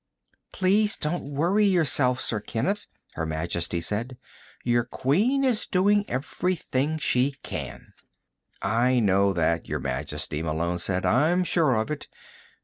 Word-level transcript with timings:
"Please 0.51 0.97
don't 0.97 1.25
worry 1.31 1.67
yourself, 1.67 2.19
Sir 2.19 2.39
Kenneth," 2.39 2.87
Her 3.13 3.27
Majesty 3.27 3.79
said. 3.79 4.17
"Your 4.63 4.83
Queen 4.83 5.43
is 5.43 5.67
doing 5.67 6.05
everything 6.09 6.97
she 6.97 7.35
can." 7.43 7.93
"I 8.63 8.99
know 8.99 9.31
that, 9.31 9.69
Your 9.69 9.79
Majesty," 9.79 10.41
Malone 10.41 10.79
said. 10.79 11.05
"I'm 11.05 11.43
sure 11.43 11.75
of 11.75 11.91
it." 11.91 12.07